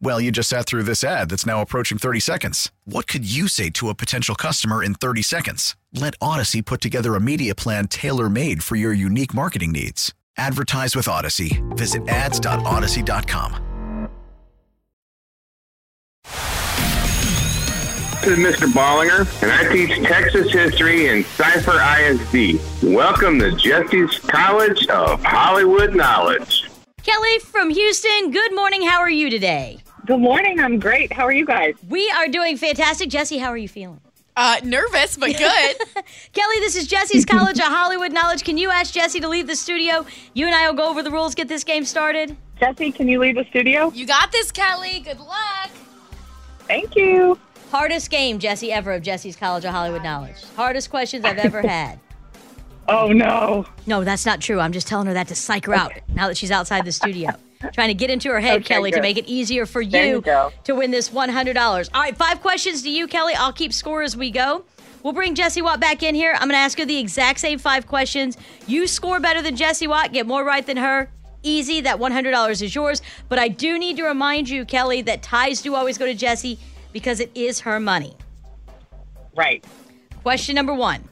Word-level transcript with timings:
Well, 0.00 0.20
you 0.20 0.30
just 0.30 0.48
sat 0.48 0.66
through 0.66 0.82
this 0.82 1.02
ad 1.02 1.30
that's 1.30 1.46
now 1.46 1.60
approaching 1.62 1.98
30 1.98 2.20
seconds. 2.20 2.70
What 2.84 3.06
could 3.06 3.24
you 3.30 3.48
say 3.48 3.70
to 3.70 3.88
a 3.88 3.94
potential 3.94 4.34
customer 4.34 4.82
in 4.82 4.94
30 4.94 5.22
seconds? 5.22 5.76
Let 5.92 6.18
Audacy 6.18 6.64
put 6.64 6.80
together 6.80 7.14
a 7.14 7.20
media 7.20 7.54
plan 7.54 7.88
tailor 7.88 8.28
made 8.28 8.62
for 8.62 8.76
your 8.76 8.92
unique 8.92 9.32
marketing 9.34 9.72
needs. 9.72 10.12
Advertise 10.36 10.94
with 10.96 11.06
Audacy. 11.06 11.62
Visit 11.76 12.06
ads.audacy.com. 12.08 13.60
This 18.24 18.38
is 18.38 18.44
Mr. 18.44 18.74
Ballinger, 18.74 19.26
and 19.42 19.52
I 19.52 19.70
teach 19.70 20.02
Texas 20.02 20.50
history 20.50 21.08
in 21.08 21.24
Cy-Fair 21.24 22.10
ISD. 22.10 22.58
Welcome 22.82 23.38
to 23.40 23.50
Jessie's 23.52 24.18
College 24.18 24.86
of 24.88 25.22
Hollywood 25.22 25.94
Knowledge. 25.94 26.70
Kelly 27.02 27.38
from 27.40 27.68
Houston, 27.68 28.30
good 28.30 28.54
morning. 28.54 28.80
How 28.80 29.00
are 29.00 29.10
you 29.10 29.28
today? 29.28 29.83
Good 30.06 30.20
morning. 30.20 30.60
I'm 30.60 30.78
great. 30.78 31.12
How 31.12 31.24
are 31.24 31.32
you 31.32 31.46
guys? 31.46 31.74
We 31.88 32.10
are 32.10 32.28
doing 32.28 32.56
fantastic. 32.56 33.08
Jessie, 33.08 33.38
how 33.38 33.48
are 33.48 33.56
you 33.56 33.68
feeling? 33.68 34.00
Uh, 34.36 34.60
nervous, 34.62 35.16
but 35.16 35.28
good. 35.38 35.76
Kelly, 36.32 36.56
this 36.58 36.76
is 36.76 36.86
Jessie's 36.86 37.24
College 37.24 37.56
of 37.58 37.64
Hollywood 37.66 38.12
Knowledge. 38.12 38.44
Can 38.44 38.58
you 38.58 38.70
ask 38.70 38.92
Jessie 38.92 39.20
to 39.20 39.28
leave 39.28 39.46
the 39.46 39.56
studio? 39.56 40.04
You 40.34 40.46
and 40.46 40.54
I 40.54 40.68
will 40.68 40.76
go 40.76 40.90
over 40.90 41.02
the 41.02 41.10
rules, 41.10 41.34
get 41.34 41.48
this 41.48 41.64
game 41.64 41.84
started. 41.84 42.36
Jessie, 42.60 42.92
can 42.92 43.08
you 43.08 43.18
leave 43.18 43.36
the 43.36 43.44
studio? 43.48 43.90
you 43.94 44.06
got 44.06 44.30
this, 44.30 44.50
Kelly. 44.52 45.00
Good 45.00 45.20
luck. 45.20 45.70
Thank 46.66 46.96
you. 46.96 47.38
Hardest 47.70 48.10
game, 48.10 48.38
Jessie, 48.38 48.72
ever 48.72 48.92
of 48.92 49.02
Jessie's 49.02 49.36
College 49.36 49.64
of 49.64 49.72
Hollywood 49.72 50.02
Knowledge. 50.02 50.36
Hardest 50.56 50.90
questions 50.90 51.24
I've 51.24 51.38
ever 51.38 51.62
had. 51.62 51.98
Oh, 52.86 53.08
no. 53.10 53.64
No, 53.86 54.04
that's 54.04 54.26
not 54.26 54.42
true. 54.42 54.60
I'm 54.60 54.72
just 54.72 54.86
telling 54.86 55.06
her 55.06 55.14
that 55.14 55.28
to 55.28 55.34
psych 55.34 55.64
her 55.64 55.72
out 55.72 55.92
now 56.08 56.28
that 56.28 56.36
she's 56.36 56.50
outside 56.50 56.84
the 56.84 56.92
studio. 56.92 57.30
Trying 57.72 57.88
to 57.88 57.94
get 57.94 58.10
into 58.10 58.30
her 58.30 58.40
head, 58.40 58.56
Okay, 58.56 58.74
Kelly, 58.74 58.90
to 58.90 59.00
make 59.00 59.16
it 59.16 59.26
easier 59.26 59.66
for 59.66 59.80
you 59.80 59.98
you 59.98 60.22
to 60.64 60.74
win 60.74 60.90
this 60.90 61.10
$100. 61.10 61.90
All 61.94 62.00
right, 62.00 62.16
five 62.16 62.40
questions 62.40 62.82
to 62.82 62.90
you, 62.90 63.06
Kelly. 63.06 63.34
I'll 63.34 63.52
keep 63.52 63.72
score 63.72 64.02
as 64.02 64.16
we 64.16 64.30
go. 64.30 64.64
We'll 65.02 65.12
bring 65.12 65.34
Jessie 65.34 65.60
Watt 65.60 65.80
back 65.80 66.02
in 66.02 66.14
here. 66.14 66.32
I'm 66.32 66.48
going 66.48 66.52
to 66.52 66.56
ask 66.56 66.78
her 66.78 66.86
the 66.86 66.98
exact 66.98 67.40
same 67.40 67.58
five 67.58 67.86
questions. 67.86 68.38
You 68.66 68.86
score 68.86 69.20
better 69.20 69.42
than 69.42 69.54
Jessie 69.54 69.86
Watt, 69.86 70.12
get 70.12 70.26
more 70.26 70.44
right 70.44 70.64
than 70.64 70.78
her. 70.78 71.10
Easy, 71.42 71.82
that 71.82 71.98
$100 71.98 72.62
is 72.62 72.74
yours. 72.74 73.02
But 73.28 73.38
I 73.38 73.48
do 73.48 73.78
need 73.78 73.98
to 73.98 74.04
remind 74.04 74.48
you, 74.48 74.64
Kelly, 74.64 75.02
that 75.02 75.22
ties 75.22 75.60
do 75.60 75.74
always 75.74 75.98
go 75.98 76.06
to 76.06 76.14
Jessie 76.14 76.58
because 76.92 77.20
it 77.20 77.30
is 77.34 77.60
her 77.60 77.78
money. 77.78 78.16
Right. 79.36 79.64
Question 80.22 80.54
number 80.54 80.72
one 80.72 81.06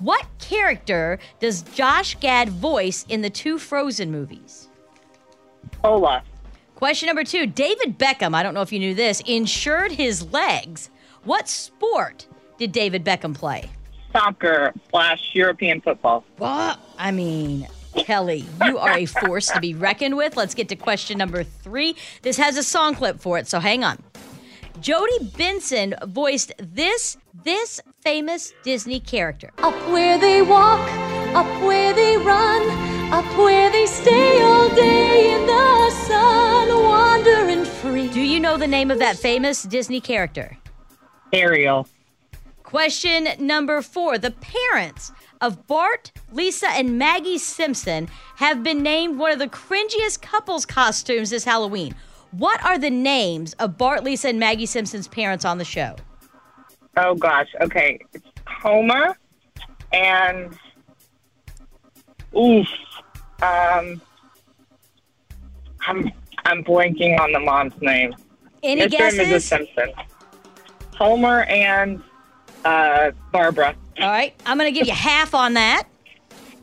What 0.00 0.26
character 0.38 1.18
does 1.40 1.62
Josh 1.62 2.16
Gad 2.20 2.50
voice 2.50 3.06
in 3.08 3.22
the 3.22 3.30
two 3.30 3.58
Frozen 3.58 4.10
movies? 4.10 4.68
Olaf. 5.84 6.24
Question 6.74 7.06
number 7.06 7.24
two 7.24 7.46
David 7.46 7.98
Beckham, 7.98 8.34
I 8.34 8.42
don't 8.42 8.54
know 8.54 8.62
if 8.62 8.72
you 8.72 8.78
knew 8.78 8.94
this, 8.94 9.22
insured 9.26 9.92
his 9.92 10.32
legs. 10.32 10.90
What 11.24 11.48
sport 11.48 12.26
did 12.58 12.72
David 12.72 13.04
Beckham 13.04 13.34
play? 13.34 13.70
Soccer 14.12 14.72
slash 14.90 15.30
European 15.32 15.80
football. 15.80 16.24
What? 16.38 16.78
I 16.98 17.10
mean, 17.10 17.66
Kelly, 17.96 18.44
you 18.64 18.78
are 18.78 18.96
a 18.96 19.06
force 19.06 19.48
to 19.48 19.60
be 19.60 19.74
reckoned 19.74 20.16
with. 20.16 20.36
Let's 20.36 20.54
get 20.54 20.68
to 20.68 20.76
question 20.76 21.18
number 21.18 21.42
three. 21.42 21.96
This 22.22 22.36
has 22.36 22.56
a 22.56 22.62
song 22.62 22.94
clip 22.94 23.20
for 23.20 23.38
it, 23.38 23.46
so 23.46 23.60
hang 23.60 23.84
on. 23.84 24.02
Jodi 24.80 25.30
Benson 25.36 25.94
voiced 26.04 26.52
this 26.58 27.16
this 27.44 27.80
famous 28.00 28.52
Disney 28.62 29.00
character. 29.00 29.50
Up 29.58 29.74
where 29.90 30.18
they 30.18 30.42
walk, 30.42 30.80
up 31.34 31.46
where 31.62 31.92
they 31.92 32.16
run, 32.16 32.62
up 33.14 33.38
where 33.38 33.70
they 33.70 33.86
stay 33.86 34.42
all 34.42 34.68
day 34.70 35.34
in 35.34 35.46
the 35.46 35.90
sun, 35.90 36.68
wandering 36.82 37.64
free. 37.64 38.08
Do 38.08 38.20
you 38.20 38.40
know 38.40 38.56
the 38.56 38.66
name 38.66 38.90
of 38.90 38.98
that 38.98 39.16
famous 39.16 39.62
Disney 39.62 40.00
character? 40.00 40.58
Ariel. 41.32 41.86
Question 42.64 43.28
number 43.38 43.82
four. 43.82 44.18
The 44.18 44.32
parents 44.32 45.12
of 45.40 45.64
Bart, 45.68 46.10
Lisa, 46.32 46.66
and 46.70 46.98
Maggie 46.98 47.38
Simpson 47.38 48.08
have 48.34 48.64
been 48.64 48.82
named 48.82 49.16
one 49.16 49.30
of 49.30 49.38
the 49.38 49.46
cringiest 49.46 50.20
couples 50.20 50.66
costumes 50.66 51.30
this 51.30 51.44
Halloween. 51.44 51.94
What 52.32 52.64
are 52.64 52.78
the 52.78 52.90
names 52.90 53.52
of 53.60 53.78
Bart, 53.78 54.02
Lisa, 54.02 54.30
and 54.30 54.40
Maggie 54.40 54.66
Simpson's 54.66 55.06
parents 55.06 55.44
on 55.44 55.58
the 55.58 55.64
show? 55.64 55.94
Oh, 56.96 57.14
gosh. 57.14 57.48
Okay. 57.60 58.00
It's 58.12 58.26
Homer 58.48 59.16
and. 59.92 60.58
Oof. 62.36 62.66
Um. 63.44 64.00
I'm 65.86 66.10
I'm 66.46 66.64
blanking 66.64 67.18
on 67.20 67.32
the 67.32 67.40
mom's 67.40 67.80
name. 67.80 68.14
Any 68.62 68.82
Mr. 68.82 68.84
and 68.84 68.92
Mrs. 68.92 69.16
guesses? 69.18 69.44
Simpson. 69.44 69.92
Homer 70.96 71.42
and 71.44 72.02
uh, 72.64 73.10
Barbara. 73.32 73.74
All 74.00 74.08
right, 74.10 74.34
I'm 74.46 74.56
going 74.58 74.72
to 74.72 74.78
give 74.78 74.86
you 74.86 74.94
half 74.94 75.34
on 75.34 75.54
that. 75.54 75.84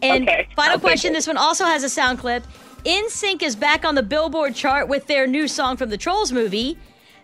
And 0.01 0.27
Okay, 0.27 0.47
final 0.55 0.73
I'll 0.73 0.79
question 0.79 1.13
this 1.13 1.27
one 1.27 1.37
also 1.37 1.65
has 1.65 1.83
a 1.83 1.89
sound 1.89 2.17
clip. 2.19 2.43
NSYNC 2.85 3.43
is 3.43 3.55
back 3.55 3.85
on 3.85 3.93
the 3.93 4.01
Billboard 4.03 4.55
chart 4.55 4.87
with 4.87 5.05
their 5.05 5.27
new 5.27 5.47
song 5.47 5.77
from 5.77 5.89
the 5.91 5.97
Trolls 5.97 6.31
movie. 6.31 6.77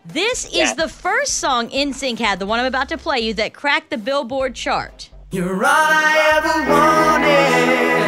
This 0.05 0.45
is 0.45 0.53
Yes. 0.53 0.75
the 0.75 0.87
first 0.87 1.39
song 1.39 1.69
NSYNC 1.69 2.19
had, 2.19 2.37
the 2.39 2.45
one 2.45 2.59
I'm 2.59 2.65
about 2.67 2.89
to 2.89 2.97
play 2.97 3.19
you, 3.19 3.33
that 3.35 3.53
cracked 3.53 3.89
the 3.89 3.97
Billboard 3.97 4.53
chart. 4.53 5.09
You're 5.31 5.55
all 5.55 5.63
I 5.65 6.33
ever 6.37 6.71
wanted. 6.71 8.06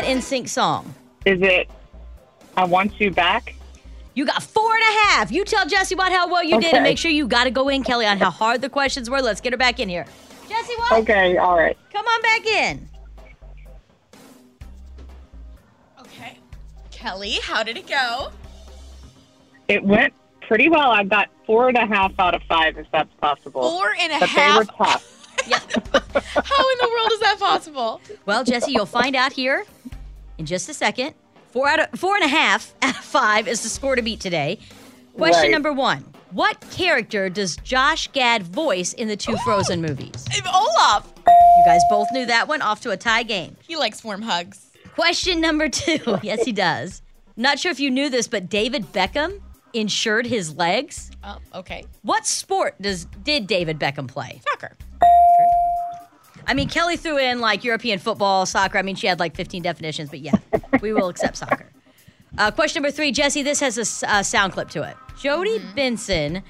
Tell 0.00 0.08
you 0.08 0.16
me 0.16 0.20
name 0.20 0.20
that 0.20 0.44
NSYNC 0.44 0.48
song? 0.48 0.94
Is 1.26 1.42
it 1.42 1.70
I 2.56 2.64
Want 2.64 3.00
You 3.00 3.10
Back? 3.10 3.54
You 4.14 4.26
got 4.26 4.42
four 4.42 4.74
and 4.74 4.82
a 4.82 5.00
half. 5.08 5.30
You 5.30 5.44
tell 5.44 5.66
Jessie 5.66 5.94
Watt 5.94 6.12
how 6.12 6.28
well 6.28 6.42
you 6.42 6.60
did, 6.60 6.74
and 6.74 6.82
make 6.82 6.98
sure 6.98 7.10
you 7.10 7.26
got 7.26 7.44
to 7.44 7.50
go 7.50 7.68
in, 7.68 7.82
Kelly, 7.84 8.06
on 8.06 8.18
how 8.18 8.30
hard 8.30 8.60
the 8.60 8.68
questions 8.68 9.08
were. 9.08 9.22
Let's 9.22 9.40
get 9.40 9.52
her 9.52 9.56
back 9.56 9.78
in 9.78 9.88
here. 9.88 10.04
Jessie 10.48 10.74
Watt, 10.78 10.92
Okay, 11.00 11.36
all 11.36 11.56
right. 11.56 11.76
come 11.92 12.04
on 12.04 12.22
back 12.22 12.46
in. 12.46 12.88
Okay. 16.00 16.38
Kelly, 16.90 17.38
how 17.42 17.62
did 17.62 17.76
it 17.76 17.86
go? 17.86 18.30
It 19.68 19.84
went 19.84 20.12
pretty 20.40 20.68
well. 20.68 20.90
I 20.90 21.04
got 21.04 21.28
four 21.46 21.68
and 21.68 21.76
a 21.76 21.86
half 21.86 22.12
out 22.18 22.34
of 22.34 22.42
five, 22.48 22.76
if 22.76 22.86
that's 22.90 23.14
possible. 23.20 23.62
Four 23.62 23.94
and 23.98 24.12
a 24.12 24.18
but 24.18 24.28
half. 24.28 24.52
they 24.52 24.58
were 24.58 24.84
tough. 24.84 25.16
How 25.50 26.70
in 26.70 26.78
the 26.78 26.88
world 26.90 27.12
is 27.12 27.20
that 27.20 27.36
possible? 27.38 28.00
Well, 28.26 28.44
Jessie, 28.44 28.72
you'll 28.72 28.84
find 28.86 29.16
out 29.16 29.32
here 29.32 29.64
in 30.40 30.46
just 30.46 30.68
a 30.68 30.74
second. 30.74 31.14
Four 31.52 31.68
out 31.68 31.78
of 31.92 32.00
four 32.00 32.16
and 32.16 32.24
a 32.24 32.28
half 32.28 32.74
out 32.82 32.96
of 32.96 33.04
five 33.04 33.46
is 33.46 33.62
the 33.62 33.68
score 33.68 33.94
to 33.94 34.02
beat 34.02 34.18
today. 34.20 34.58
Question 35.16 35.42
Right. 35.42 35.50
number 35.52 35.72
one: 35.72 36.04
What 36.32 36.60
character 36.70 37.28
does 37.28 37.56
Josh 37.58 38.08
Gad 38.08 38.42
voice 38.42 38.92
in 38.94 39.06
the 39.06 39.16
two 39.16 39.36
Frozen 39.44 39.80
movies? 39.82 40.26
Olaf. 40.52 41.12
You 41.26 41.64
guys 41.66 41.82
both 41.90 42.08
knew 42.12 42.26
that 42.26 42.48
one. 42.48 42.62
Off 42.62 42.80
to 42.82 42.90
a 42.90 42.96
tie 42.96 43.22
game. 43.22 43.56
He 43.68 43.76
likes 43.76 44.02
warm 44.02 44.22
hugs. 44.22 44.70
Question 44.94 45.40
number 45.40 45.68
two. 45.68 46.18
yes, 46.22 46.42
he 46.44 46.52
does. 46.52 47.02
Not 47.36 47.58
sure 47.58 47.70
if 47.70 47.78
you 47.80 47.90
knew 47.90 48.08
this, 48.10 48.26
but 48.28 48.48
David 48.48 48.92
Beckham 48.92 49.40
insured 49.72 50.26
his 50.26 50.56
legs. 50.56 51.10
Oh, 51.22 51.38
okay. 51.54 51.84
What 52.02 52.26
sport 52.26 52.80
does 52.80 53.04
did 53.22 53.46
David 53.46 53.78
Beckham 53.78 54.08
play? 54.08 54.40
Soccer. 54.50 54.72
I 56.46 56.54
mean, 56.54 56.68
Kelly 56.68 56.96
threw 56.96 57.18
in 57.18 57.40
like 57.40 57.64
European 57.64 57.98
football, 57.98 58.46
soccer. 58.46 58.78
I 58.78 58.82
mean, 58.82 58.96
she 58.96 59.06
had 59.06 59.20
like 59.20 59.34
15 59.36 59.62
definitions, 59.62 60.10
but 60.10 60.20
yeah, 60.20 60.34
we 60.80 60.92
will 60.92 61.08
accept 61.08 61.36
soccer. 61.36 61.70
Uh, 62.38 62.50
question 62.50 62.82
number 62.82 62.94
three, 62.94 63.12
Jessie. 63.12 63.42
This 63.42 63.60
has 63.60 64.02
a 64.02 64.10
uh, 64.10 64.22
sound 64.22 64.52
clip 64.52 64.70
to 64.70 64.82
it. 64.82 64.96
Jodi 65.20 65.60
Benson 65.74 66.42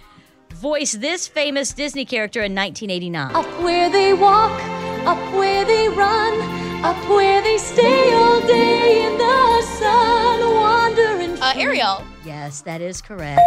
voiced 0.55 1.01
this 1.01 1.27
famous 1.27 1.73
Disney 1.73 2.05
character 2.05 2.41
in 2.41 2.55
1989? 2.55 3.35
Up 3.35 3.47
where 3.63 3.91
they 3.91 4.13
walk, 4.13 4.61
up 5.07 5.19
where 5.35 5.65
they 5.65 5.89
run, 5.89 6.41
up 6.85 6.97
where 7.09 7.43
they 7.43 7.59
stay 7.59 8.13
all 8.13 8.41
day 8.47 9.07
in 9.07 9.17
the 9.19 9.63
sun, 9.63 10.55
wandering. 10.55 11.41
Uh. 11.41 11.53
Ariel. 11.57 12.05
Yes, 12.25 12.61
that 12.63 12.81
is 12.81 13.01
correct. 13.01 13.41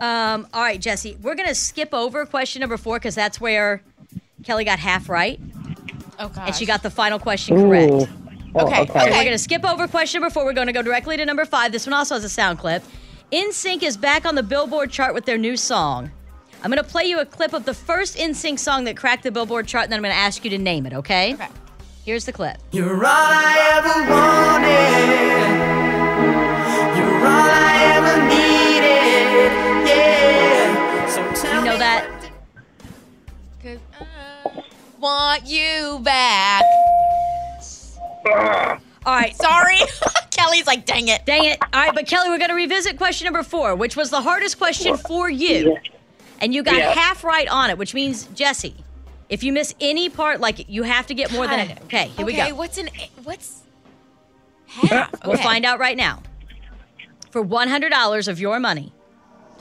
Um, 0.00 0.48
all 0.52 0.62
right, 0.62 0.80
Jessie, 0.80 1.16
we're 1.22 1.36
going 1.36 1.48
to 1.48 1.54
skip 1.54 1.94
over 1.94 2.26
question 2.26 2.60
number 2.60 2.76
four 2.76 2.98
because 2.98 3.14
that's 3.14 3.40
where 3.40 3.82
Kelly 4.44 4.64
got 4.64 4.78
half 4.78 5.08
right 5.08 5.40
Oh 6.18 6.28
gosh. 6.28 6.46
and 6.46 6.54
she 6.54 6.66
got 6.66 6.82
the 6.82 6.90
final 6.90 7.18
question 7.18 7.56
correct. 7.56 7.92
Ooh. 7.92 8.06
Oh, 8.56 8.66
Okay, 8.66 8.82
okay. 8.82 9.00
We're 9.10 9.10
going 9.24 9.30
to 9.32 9.38
skip 9.38 9.64
over 9.68 9.88
question 9.88 10.20
number 10.20 10.32
four. 10.32 10.44
We're 10.44 10.52
going 10.52 10.68
to 10.68 10.72
go 10.72 10.80
directly 10.82 11.16
to 11.16 11.26
number 11.26 11.44
five. 11.44 11.72
This 11.72 11.86
one 11.86 11.92
also 11.94 12.14
has 12.14 12.22
a 12.22 12.28
sound 12.28 12.60
clip. 12.60 12.84
NSYNC 13.32 13.82
is 13.82 13.96
back 13.96 14.24
on 14.24 14.36
the 14.36 14.44
Billboard 14.44 14.92
chart 14.92 15.12
with 15.12 15.24
their 15.24 15.38
new 15.38 15.56
song. 15.56 16.12
I'm 16.62 16.70
going 16.70 16.82
to 16.82 16.88
play 16.88 17.04
you 17.04 17.18
a 17.18 17.26
clip 17.26 17.52
of 17.52 17.64
the 17.64 17.74
first 17.74 18.16
NSYNC 18.16 18.60
song 18.60 18.84
that 18.84 18.96
cracked 18.96 19.24
the 19.24 19.32
Billboard 19.32 19.66
chart, 19.66 19.84
and 19.84 19.92
then 19.92 19.98
I'm 19.98 20.02
going 20.04 20.14
to 20.14 20.18
ask 20.20 20.44
you 20.44 20.50
to 20.50 20.58
name 20.58 20.86
it, 20.86 20.92
okay? 20.94 21.34
Okay. 21.34 21.48
Here's 22.04 22.26
the 22.26 22.32
clip. 22.32 22.58
You're 22.70 22.94
all 22.94 23.10
I 23.10 23.72
ever 23.72 24.10
wanted. 24.12 25.53
Want 35.34 35.48
you 35.48 35.98
back. 36.04 36.62
All 38.24 38.78
right. 39.04 39.34
Sorry. 39.34 39.78
Kelly's 40.30 40.68
like, 40.68 40.86
dang 40.86 41.08
it. 41.08 41.26
Dang 41.26 41.44
it. 41.44 41.58
All 41.60 41.80
right, 41.80 41.92
but 41.92 42.06
Kelly, 42.06 42.28
we're 42.28 42.38
going 42.38 42.50
to 42.50 42.54
revisit 42.54 42.96
question 42.96 43.24
number 43.24 43.42
four, 43.42 43.74
which 43.74 43.96
was 43.96 44.10
the 44.10 44.20
hardest 44.20 44.58
question 44.58 44.96
for 44.96 45.28
you. 45.28 45.76
And 46.38 46.54
you 46.54 46.62
got 46.62 46.76
Yeah. 46.76 46.92
half 46.92 47.24
right 47.24 47.48
on 47.48 47.68
it, 47.70 47.78
which 47.78 47.94
means, 47.94 48.28
Jessie, 48.28 48.76
if 49.28 49.42
you 49.42 49.52
miss 49.52 49.74
any 49.80 50.08
part, 50.08 50.38
like 50.38 50.68
you 50.68 50.84
have 50.84 51.08
to 51.08 51.14
get 51.14 51.32
more 51.32 51.48
than. 51.48 51.66
God. 51.66 51.80
Okay, 51.86 52.06
here 52.16 52.26
we 52.26 52.34
go. 52.34 52.42
okay, 52.42 52.50
go. 52.50 52.56
what's 52.56 52.78
an 52.78 52.90
what's 53.24 53.62
half? 54.68 55.12
Okay. 55.14 55.20
We'll 55.26 55.36
find 55.38 55.64
out 55.64 55.80
right 55.80 55.96
now. 55.96 56.22
For 57.32 57.44
$100 57.44 58.28
of 58.28 58.38
your 58.38 58.60
money, 58.60 58.92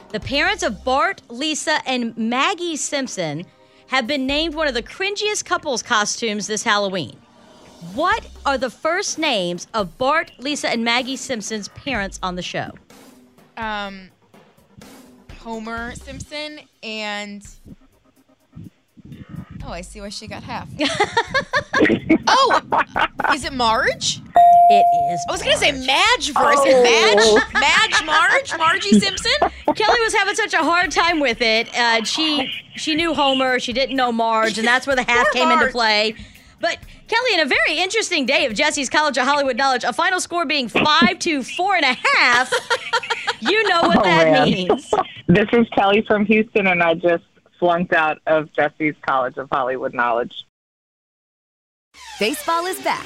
the 0.10 0.20
parents 0.20 0.62
of 0.62 0.84
Bart, 0.84 1.24
Lisa, 1.30 1.80
and 1.88 2.16
Maggie 2.16 2.76
Simpson 2.76 3.48
have 3.88 4.08
been 4.08 4.26
named 4.26 4.56
one 4.56 4.68
of 4.68 4.74
the 4.74 4.84
cringiest 4.84 5.46
couples 5.46 5.84
costumes 5.84 6.48
this 6.48 6.64
Halloween. 6.64 7.18
What 7.94 8.26
are 8.46 8.58
the 8.58 8.70
first 8.70 9.20
names 9.20 9.68
of 9.74 9.98
Bart, 9.98 10.32
Lisa, 10.40 10.70
and 10.70 10.84
Maggie 10.84 11.18
Simpson's 11.18 11.68
parents 11.70 12.20
on 12.24 12.36
the 12.36 12.42
show? 12.42 12.72
Um, 13.58 14.10
Homer 15.40 15.94
Simpson 15.96 16.62
and. 16.82 17.46
Oh, 19.66 19.72
I 19.72 19.82
see 19.82 20.02
why 20.02 20.10
she 20.10 20.28
got 20.28 20.44
half. 20.44 20.68
oh, 22.28 22.62
is 23.34 23.46
it 23.46 23.54
Marge? 23.54 24.22
It 24.70 24.86
is. 25.14 25.26
I 25.28 25.32
was 25.32 25.44
gonna 25.44 25.58
say 25.58 25.72
Madge 25.72 26.32
first. 26.32 26.66
Is 26.66 26.74
it 26.76 26.84
Madge? 26.84 27.54
Madge 27.54 28.06
Marge? 28.06 28.58
Margie 28.58 29.00
Simpson? 29.00 29.32
Kelly 29.76 30.00
was 30.04 30.14
having 30.14 30.36
such 30.36 30.54
a 30.54 30.64
hard 30.64 30.92
time 30.92 31.20
with 31.20 31.42
it. 31.42 31.68
Uh, 31.78 32.04
she 32.04 32.50
she 32.76 32.96
knew 32.96 33.14
Homer, 33.14 33.60
she 33.60 33.74
didn't 33.74 33.96
know 33.96 34.12
Marge, 34.12 34.58
and 34.58 34.68
that's 34.68 34.88
where 34.88 34.96
the 34.96 35.04
half 35.08 35.26
Poor 35.32 35.34
came 35.34 35.52
into 35.52 35.68
play. 35.68 36.16
But 36.62 36.78
Kelly, 37.10 37.34
in 37.34 37.42
a 37.42 37.46
very 37.46 37.78
interesting 37.80 38.26
day 38.26 38.46
of 38.46 38.54
Jessie's 38.54 38.90
College 38.90 39.18
of 39.18 39.26
Hollywood 39.26 39.58
knowledge, 39.58 39.84
a 39.84 39.92
final 39.92 40.22
score 40.22 40.46
being 40.46 40.70
five 40.70 41.20
to 41.20 41.44
four 41.44 41.76
and 41.76 41.86
a 41.86 41.94
half. 42.18 42.52
You 43.42 43.62
know 43.68 43.82
what 43.82 43.98
Oh, 43.98 44.04
that 44.04 44.32
man. 44.32 44.46
means. 44.46 44.90
This 45.28 45.48
is 45.52 45.68
Kelly 45.76 46.02
from 46.08 46.26
Houston, 46.26 46.66
and 46.68 46.82
I 46.82 46.94
just 46.94 47.26
flunked 47.60 47.92
out 47.92 48.20
of 48.26 48.50
Jessie's 48.54 48.96
College 49.06 49.36
of 49.36 49.50
Hollywood 49.52 49.94
Knowledge. 49.94 50.46
Baseball 52.22 52.66
is 52.68 52.80
back, 52.82 53.06